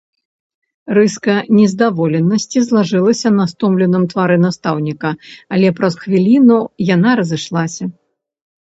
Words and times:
Рыска 0.97 1.35
нездаволенасці 1.57 2.59
злажылася 2.69 3.29
на 3.37 3.45
стомленым 3.53 4.03
твары 4.15 4.37
настаўніка, 4.49 5.09
але 5.57 5.67
праз 5.83 5.93
хвіліну 6.03 6.57
яна 6.95 7.09
разышлася. 7.23 7.83